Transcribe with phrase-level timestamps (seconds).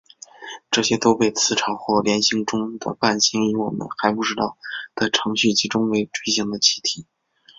[0.71, 4.57] 这些都被磁场或联星中的伴星以我们还不知道
[4.95, 7.05] 的程序集中成为锥形的气体。